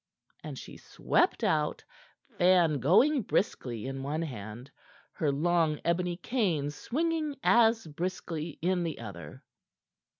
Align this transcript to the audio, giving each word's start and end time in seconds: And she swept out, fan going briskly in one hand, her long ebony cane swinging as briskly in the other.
And 0.43 0.57
she 0.57 0.77
swept 0.77 1.43
out, 1.43 1.83
fan 2.39 2.79
going 2.79 3.21
briskly 3.21 3.85
in 3.85 4.01
one 4.01 4.23
hand, 4.23 4.71
her 5.11 5.31
long 5.31 5.79
ebony 5.85 6.17
cane 6.17 6.71
swinging 6.71 7.35
as 7.43 7.85
briskly 7.85 8.57
in 8.63 8.81
the 8.81 8.97
other. 8.97 9.43